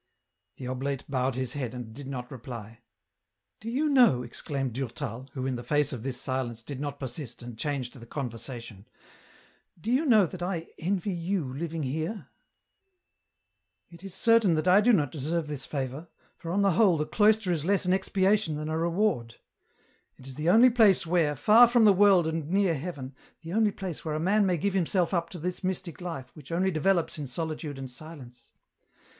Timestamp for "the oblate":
0.57-1.03